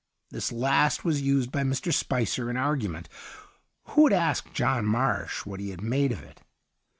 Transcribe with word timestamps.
This 0.31 0.51
last 0.51 1.05
was 1.05 1.21
used 1.21 1.51
by 1.51 1.61
Mr. 1.61 1.93
Spicer 1.93 2.49
in 2.49 2.57
argument, 2.57 3.07
who 3.89 4.01
would 4.01 4.13
ask 4.13 4.51
John 4.51 4.83
Marsh 4.83 5.45
what 5.45 5.59
he 5.59 5.75
made 5.77 6.11
of 6.11 6.23
it. 6.23 6.41